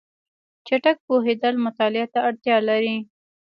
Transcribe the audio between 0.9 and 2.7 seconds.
پوهېدل مطالعه ته اړتیا